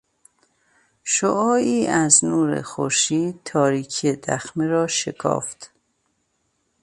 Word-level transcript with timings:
شعاعی 1.03 1.87
از 1.87 2.25
نور 2.25 2.61
خورشید 2.61 3.41
تاریکی 3.45 4.13
دخمه 4.15 4.67
را 4.67 4.87
شکافت 4.87 5.71